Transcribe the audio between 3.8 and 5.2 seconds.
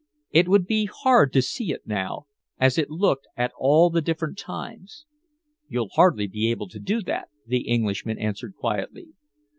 the different times."